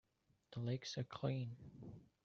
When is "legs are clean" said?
0.61-1.55